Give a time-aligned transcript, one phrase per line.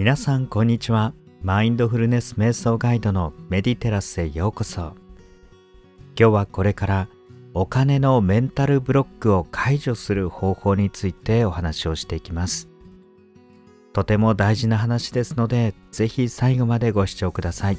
[0.00, 1.12] 皆さんこんにちは。
[1.42, 4.94] マインドフルネス瞑想ガイドのメディテラスへようこそ。
[6.18, 7.08] 今日はこれから
[7.52, 12.70] お金のメンタルブロックを解除する方法についてお話をしていきます。
[13.92, 17.76] とても大事な話ですのでぜひ最後までご視聴ください。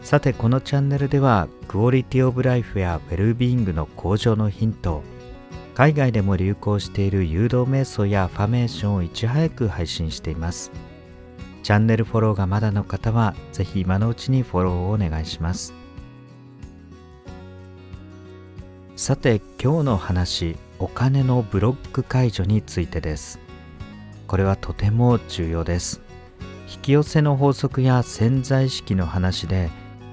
[0.00, 5.02] さてこのチャンネルではクオリティオブライフやウェルビーイングの向上のヒント
[5.74, 10.72] 海外でも流行している誘導瞑想やファメーションをいち早く配信しています。
[11.62, 15.74] チャンネルフォローがまだの方はぜひ今のうちにフォローをお願いします。
[18.96, 23.38] さて今日の話お金のブロック解除についてです。
[24.26, 26.00] これはとても重要です。
[26.72, 29.70] 引き寄せの法則や潜在意識の話で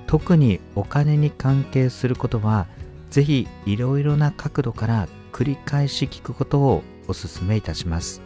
[0.07, 2.67] 特にお金に関係することは
[3.09, 8.21] ぜひいろいろな角度から繰り返し聞くことをお勧めいたします。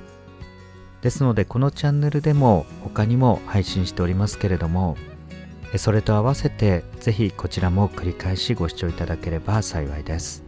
[1.02, 4.98] ですのでこのチャンネルでも他にも配信しておりますけれども
[5.77, 10.43] それと合わせてぜひこちらも繰り返しご視聴いただければ幸いです。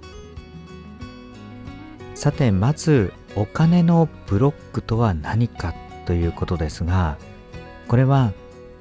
[2.15, 5.73] さてまずお金のブロックとは何か
[6.05, 7.17] ということですが
[7.87, 8.31] これは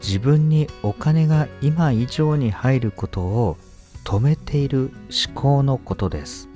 [0.03, 3.57] 自分にお金が今以上に入ることを
[4.05, 4.91] 止めている
[5.27, 6.50] 思考のことです。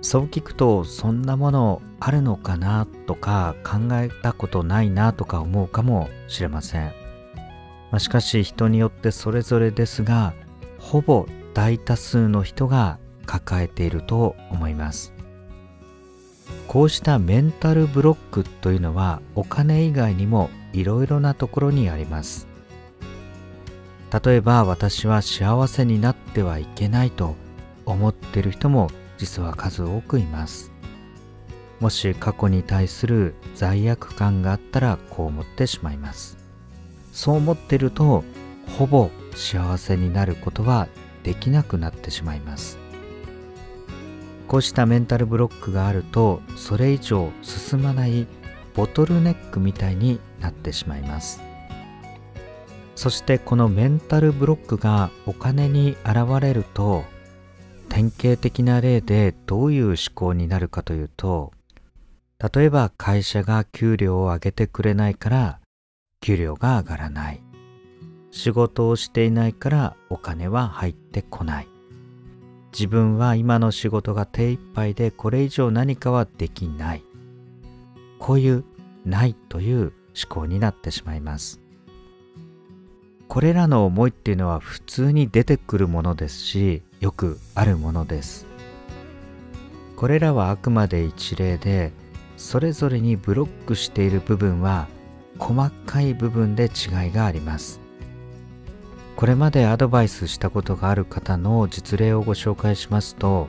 [0.00, 6.92] そう聞くとそんなものあるのかなとか考えたことないなとか思うかもしれません、
[7.90, 10.34] まあ、しかし人によってそれぞれですが
[10.78, 15.12] ほぼ大多数の人が抱えていると思います。
[16.66, 22.46] こうしたメンタルブロックというのはお金以外にもいろいろなところにあります。
[24.24, 27.36] 例えば私は幸せになってはいけないと
[27.84, 30.72] 思っている人も実は数多くいます。
[31.80, 36.38] もし過去に対する罪悪感があったらこう思ってしまいます。
[37.12, 38.24] そう思ってると
[38.78, 40.88] ほぼ幸せになることは
[41.22, 42.78] できなくなってしまいます。
[44.46, 48.26] こうしたメンタルブロックがあるとそれ以上進まない
[48.74, 51.42] ボトルネックみたいになってしまいます。
[52.96, 57.04] そしてこのメンタルブロックがお金に現れると
[57.98, 61.52] 典型的な例でどういう思考になるかというと
[62.38, 65.58] 例えば会社が給料を上げてくれないから
[66.20, 67.40] 給料が上がらない。
[68.30, 71.68] 仕事をしていないからお金は入ってこない。
[72.72, 77.02] 自分は今の仕事が手一杯でこれ以上何かはできない。
[78.20, 78.64] こういう
[79.04, 79.92] ないという思
[80.28, 81.60] 考になってしまいます。
[83.26, 88.46] これらの思いっていうのは普通に出てくるものですしよくあるものです。
[89.96, 91.92] これらはあくまで一例で
[92.36, 94.86] それぞれにブロックしている部分は
[95.38, 97.80] 細かい部分で違いがあります。
[99.16, 103.48] これまでアドバイスしたことがある方の実例をご紹介しますと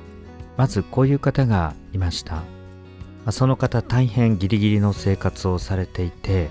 [0.57, 2.41] まずこういう方がいました。
[3.31, 6.49] その方大変ギリギリの生活をされていて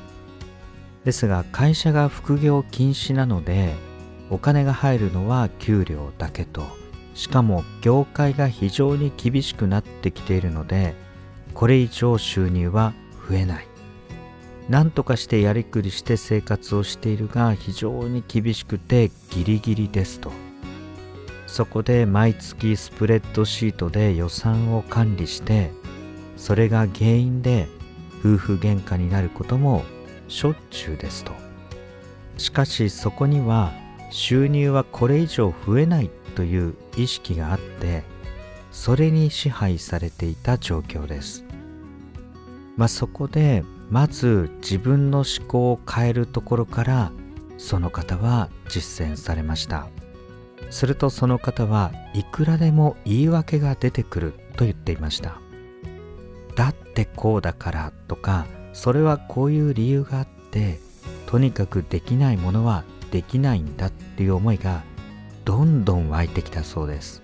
[1.05, 3.75] ですが会社が副業禁止なので
[4.31, 6.78] お金が入るのは給料だけと。
[7.19, 10.95] しかも業界が非常に厳しくなってきているので
[11.53, 12.95] これ以上収入は
[13.29, 13.67] 増えない。
[14.69, 20.31] 何とかしてやりくりして生活をしているが非常に厳しくてギリギリですと。
[21.49, 25.73] そこで毎月スプレッドシートで予算を管理して
[26.37, 27.67] それが原因で
[28.21, 29.83] 夫婦喧嘩になることも
[30.29, 31.33] しょっちゅうですと。
[32.37, 33.73] しかしそこには
[34.13, 38.05] 収入はこれ以上増えないという意識があって
[38.71, 41.45] それに支配されていた状況です。
[42.77, 47.13] まあそこでまず自分の思考を変えるところから
[47.57, 49.89] その方は実践されました。
[50.71, 55.41] するとその方はいくらでも言い訳が出てくると言っていました。
[56.55, 60.79] だってこうだからとかそれはこういう理由があって
[61.27, 64.83] とにかくできないものはできないんだっていう思いが
[65.49, 67.23] どんどん湧いてきたそうです。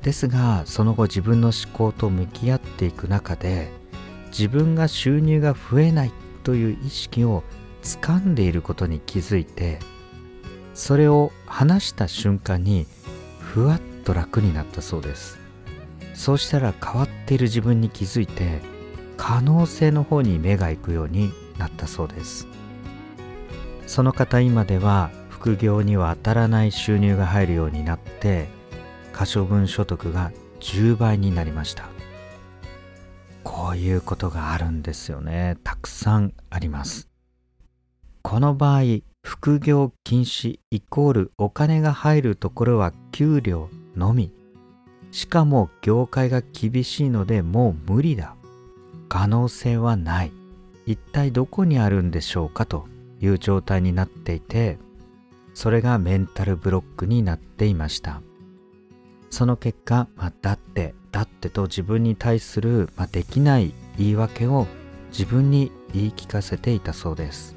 [0.00, 3.72] ですがその後自分の思考と向き合っていく中で
[4.28, 6.12] 自分が収入が増えない
[6.44, 7.42] という意識を
[7.82, 9.80] 掴んでいることに気づいて
[10.72, 12.86] それを話した瞬間に
[13.40, 15.40] ふわっと楽になったそうです。
[16.14, 18.60] そうしたら変わっている自分に気づいて
[19.16, 22.46] 可能性の方に目が行くようになったそうです。
[23.88, 25.10] その方今では
[25.42, 28.46] 副業には当たらない収入が入るようになって
[29.12, 30.30] 可処分所得が
[30.60, 31.88] 10倍になりました。
[33.42, 35.56] こういうことがあるんですよね。
[35.64, 37.08] たくさんあります。
[38.22, 38.82] この場合
[39.24, 44.30] 副業禁止イコールお金が入るところは給料のみ。
[45.10, 48.36] しかも業界が厳しいのでもう無理だ。
[49.08, 50.32] 可能性はない。
[50.86, 52.86] 一体どこにあるんでしょうかと
[53.20, 54.78] いう状態になっていて
[55.54, 58.22] それがメンタルブロックになっていました。
[59.30, 64.66] その結果、まあ、だってだってと自分に対する、まあ、できない言い訳を
[65.10, 67.56] 自分に言い聞かせていたそうです。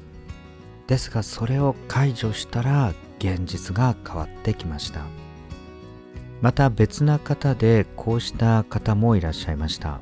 [0.86, 5.00] ですがそれを解除したら現実が変わってきました。
[6.40, 10.00] また別な方でこうした方もいらっしゃいました、ま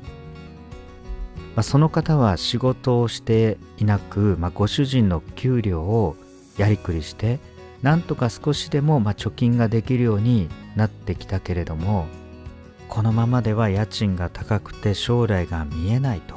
[1.57, 6.15] あ、その方は仕事をしていなく、まあ、ご主人の給料を
[6.57, 7.39] やりくりして
[7.85, 12.07] なんとか少しでもま貯金ができるようになってきたけれども
[12.89, 16.33] このままでは家賃が高くて将来が見えないと。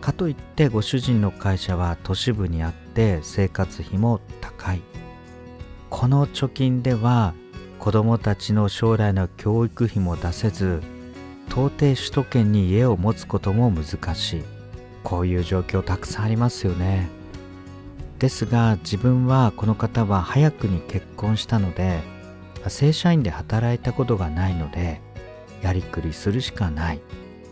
[0.00, 4.80] かといってご主人の会社は都市部にあって生活費も高い。
[5.90, 7.34] この貯金では
[7.78, 10.80] 子供たちの将来の教育費も出せず
[11.48, 14.44] 到底首都圏に家を持つことも難しい。
[15.04, 17.10] こういう状況たくさんありますよね。
[18.18, 22.00] ですが自分はこの方は早くに結婚したので
[22.68, 25.00] 正社員で働いたことがないので
[25.62, 27.00] やりくりするしかない。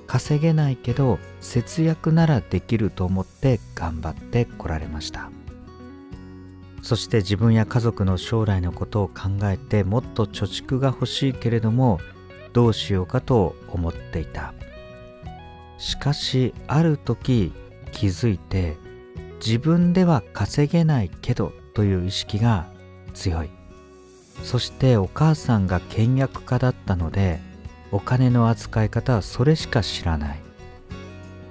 [0.06, 5.30] 稼げないけど節約ならできると思って頑張ってこられました。
[6.82, 11.98] そして自分や家族の将来のことを考えてもっと貯蓄が欲しいけれども
[12.52, 14.52] どうしようかと思っていた。
[15.78, 17.52] しかしある時
[17.90, 18.76] 気づいて
[19.44, 22.66] 自分では稼げないけどという意識が
[23.12, 23.50] 強い。
[24.42, 27.40] そしてお母さんが倹約家だったので
[27.92, 30.40] お金の扱い方はそれしか知らない。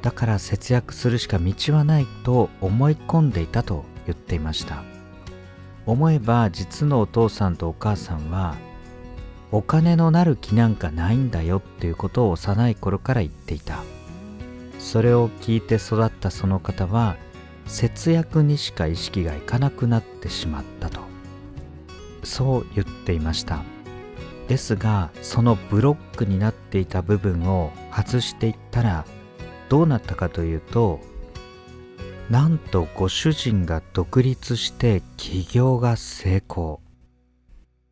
[0.02, 4.84] だから節約するしか道はないと思い込んでいたと言っていました。
[5.86, 8.56] 思えば実のお父さんとお母さんは
[9.52, 13.84] お金のなる気なんかないんだよっていうことを幼い頃から言っていた。
[14.80, 17.18] それを聞いて育ったその方は
[17.66, 21.02] 節約にしか意識がいかなくなってしまったと。
[22.24, 23.64] そう言っていました。
[24.48, 29.06] ですがそのブロックになっていた部分を外していったら
[29.70, 31.00] どうなったかというと
[32.30, 36.82] なんとご主人が独立して起業が成功。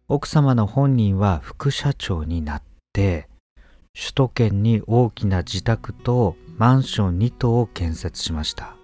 [0.08, 3.30] 奥様の本人は副社長になって
[3.94, 8.76] 首都圏に大きな自宅とマンション2棟を建設しました。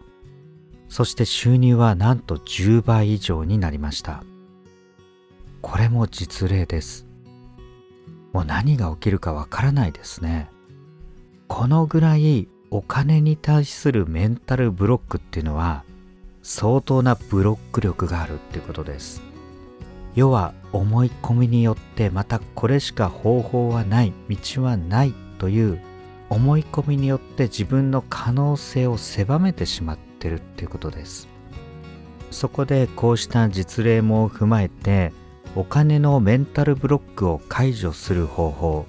[0.89, 4.23] そして収入はなんと10倍以上になりました。
[5.61, 7.05] これも実例です。
[8.33, 10.49] もう何が起きるかわからないですね。
[11.47, 15.83] このぐらいお金に対するメンタルブロックっていうのは
[16.41, 19.21] 相当なブロック力があるっていうことです。
[20.15, 25.79] 要は思い込みによってまたこれしか方法はない道はないという
[26.29, 31.27] 思い込みによって自分の可能性を狭めてしまってるっていうことです。
[32.31, 35.13] そこでこうした実例も踏まえて
[35.55, 38.85] お金のメンタルブロックを解除する方法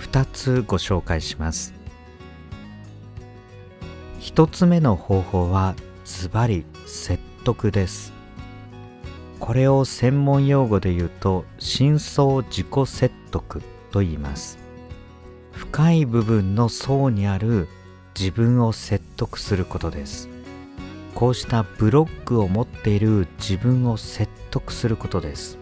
[0.00, 1.74] 2つご紹介します。
[4.20, 8.12] 1つ目の方法はズバリ説得です。
[9.38, 14.58] これを専門用語で言うと深層自己説得と言います。
[15.52, 17.68] 深い部分の層にある
[18.18, 20.29] 自分を説得することです。
[21.14, 25.58] こうしたブロックを持っている自分を説得することです。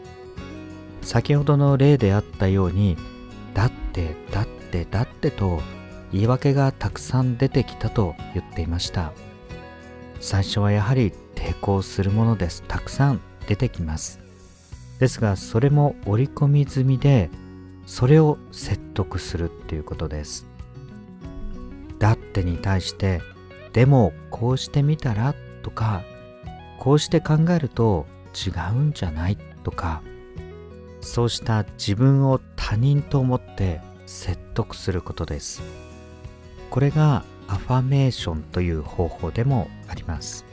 [1.02, 2.97] 先ほどの例であったように
[3.55, 5.61] だってだってだってと
[6.12, 9.12] 言い訳がたくさん出てきたと言っていました。
[10.21, 12.62] 最初はやはり抵抗するものです。
[12.67, 14.21] たくさん出てきます。
[14.99, 17.31] ですがそれも織り込み済みで
[17.87, 20.47] それを説得するっていうことです。
[21.99, 23.23] だってに対して
[23.72, 26.02] でもこうしてみたらとか
[26.78, 30.02] こうして考えると違うんじゃないとか
[31.00, 35.62] そうした自分を他人と思って説得することです。
[36.70, 40.44] これがアファメーションという方法でもあります。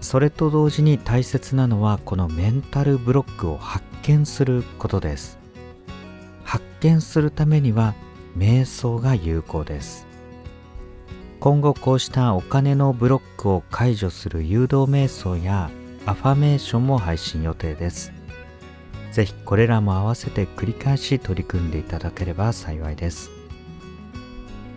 [0.00, 5.38] それと同時に大切なのはこのメンタルブロックを発見することです。
[6.42, 7.94] 発見するためには
[8.36, 10.06] 瞑想が有効です。
[11.44, 15.70] 今後こうしたお金のブロックを解除する誘導瞑想や
[16.06, 18.14] アファメーションも配信予定です。
[19.12, 23.30] ぜひこれらも合わせて繰り返し取り組んでいただければ幸いです。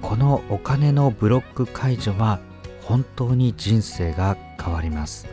[0.01, 2.41] このお金のブロック解除は
[2.81, 5.25] 本当に人生が変わります。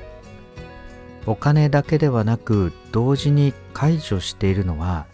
[1.27, 5.07] お金だけではなく同時に解除しているのは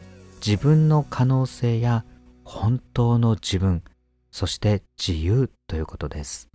[0.45, 2.05] 自分の可能性や
[2.45, 3.83] 本当の自分
[4.31, 6.51] そして自由ということです。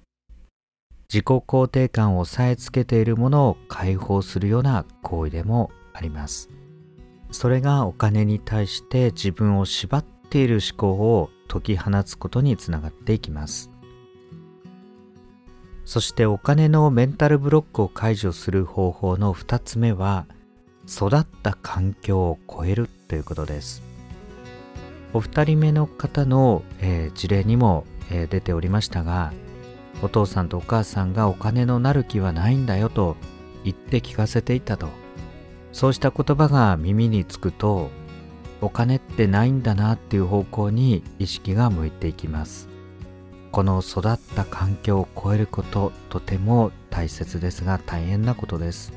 [1.08, 6.50] 自己肯定感を押さえつけているものを解放するような行為でもあります。
[7.32, 13.72] それがお金に対して自分を縛っている思考を解き放つことにつながっていきます。
[15.86, 20.26] そしてお金のメンタルブロックを解除する方法の2つ目は
[20.90, 23.82] 育った環境を超えるということです。
[25.14, 29.34] お二人目の方の、えー、事例にも、え、出ておりましたが
[30.02, 33.16] お父さんとお母さんがお金のなる気はないんだよと
[33.64, 34.90] 言って聞かせていたと。
[35.72, 37.90] そうした言葉が耳につくと
[38.62, 42.70] お金ってないんだなっていう方向に意識が向いていきます。
[43.52, 48.94] この育った環境を超えることとても大切ですが大変なことです。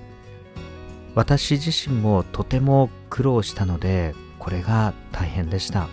[1.15, 5.89] 私自身もとても苦労したのでこれが大変でした。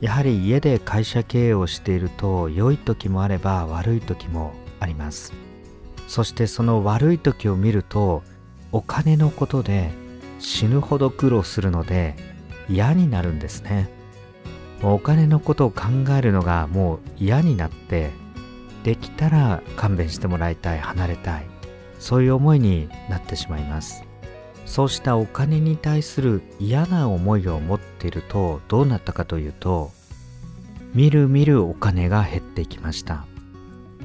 [0.00, 5.32] やはり家で会社経営をしていると良い時もあれば悪い時もあります。
[6.08, 8.22] そしてその悪い時を見ると
[8.72, 9.90] お金のことで
[10.38, 12.16] 死ぬほど苦労するので
[12.68, 13.90] 嫌になるんですね。
[14.82, 15.82] お金のことを考
[16.18, 18.10] えるのがもう嫌になって
[18.82, 21.46] できたら勘弁してもらいたい離れたい
[21.98, 24.09] そういう思いになってしまいます。
[24.70, 29.90] そうしたお金に対する嫌な思いを持っているとどうなったかというと
[30.94, 33.26] みるみるお金が減っていきました。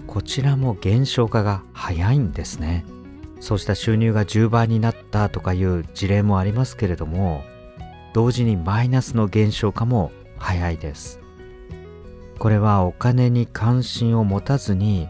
[0.07, 2.83] こちらも減少化が早いんですね。
[3.41, 7.43] そうした収入が10倍になったとかいう事例もありますけれども
[8.15, 11.19] 同時にマイナスの減少化も早いです。
[12.39, 15.07] これはお金に関心を持たずに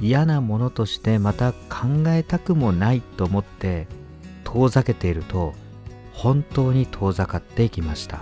[0.00, 3.88] 嫌なものとしてまた考えたくもないと思って
[4.52, 5.54] 遠ざけていると
[6.12, 8.20] 本当に遠ざかっていきました。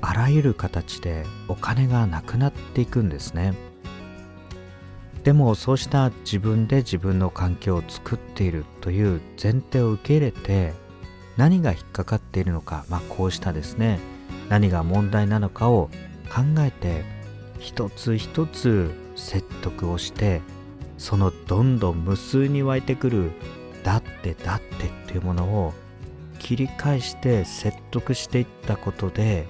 [0.00, 3.54] あらゆる形でお金がなくなっていくんですね。
[5.24, 10.72] でもそうした自分で自分の環境を作っているという前提を受け入れて
[11.36, 13.98] 何が引っかかっているのか、まあ、こうしたですね。
[14.48, 15.90] 何が問題なのかを
[16.28, 17.04] 考えて
[17.58, 20.42] 一つ一つ説得をして
[20.96, 23.32] そのどんどん無数に湧いてくる
[23.84, 25.72] 「だってだって」っていうものを
[26.40, 29.46] 切り返して説得していったことで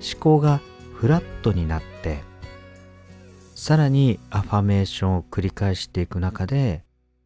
[0.00, 0.60] 思考が
[0.94, 2.22] フラットになって
[3.56, 6.84] さらにアファメーションを繰り返していく中で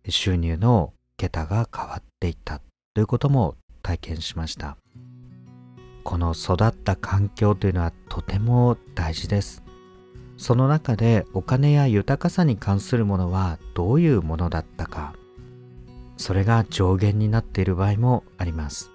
[0.09, 2.61] 収入の桁が変わっていった
[2.95, 4.79] ということも体験しました。
[6.07, 9.65] この育った環境というのはとても大事です
[10.37, 15.15] その中でお金や豊かさに関するものはどういうものだったか
[16.17, 18.91] それが上限になっている場合もあります。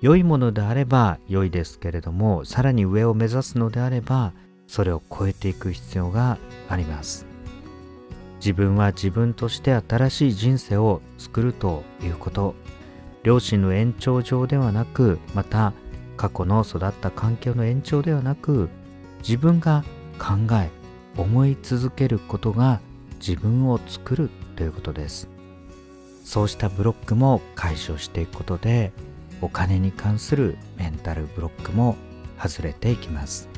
[0.00, 4.34] 良いものであれば良いですけれどもさらに上を目指すのであれば
[4.66, 6.38] それを超えていく必要が
[6.68, 7.26] あります。
[8.36, 12.54] 自分は自分として新しい人生を作るということ。
[13.22, 15.72] 両親の延長上ではなくまた
[16.18, 18.68] 過去の育った環境の延長ではなく
[19.20, 19.82] 自分が
[20.18, 20.70] 考え
[21.16, 22.80] 思い続けることが
[23.26, 25.33] 自分を作るということです。
[26.24, 28.92] そうしたブロックも解消していくことで
[29.40, 31.96] お金に関するメンタルブロックも
[32.42, 33.48] 外れていきます。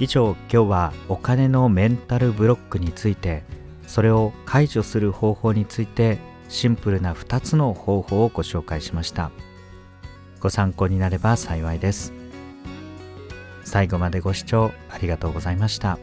[0.00, 3.44] 以上今日はお金のメンタルブロックについて
[3.86, 9.30] それを解除する方法についてシンプルな2つの方法をご紹介しました。
[10.40, 12.12] ご参考になれば幸いです。
[13.62, 15.98] 最後までご視聴ありがとうございました。